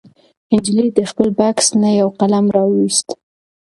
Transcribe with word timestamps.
نجلۍ 0.51 0.87
د 0.97 0.99
خپل 1.09 1.27
بکس 1.39 1.67
نه 1.81 1.89
یو 2.01 2.09
قلم 2.19 2.45
راوویست. 2.55 3.07